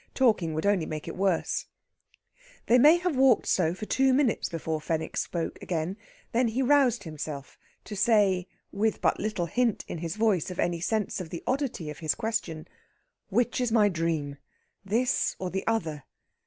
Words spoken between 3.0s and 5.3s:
walked so for two minutes before Fenwick